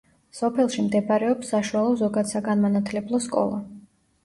სოფელში 0.35 0.85
მდებარეობს 0.85 1.51
საშუალო 1.55 1.93
ზოგადსაგანმანათლებლო 2.01 3.23
სკოლა. 3.29 3.63